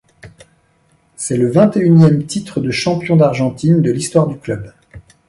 C'est 1.15 1.37
le 1.37 1.51
vingt-et-unième 1.51 2.25
titre 2.25 2.59
de 2.59 2.71
champion 2.71 3.17
d'Argentine 3.17 3.83
de 3.83 3.91
l'histoire 3.91 4.25
du 4.25 4.35
club. 4.35 4.73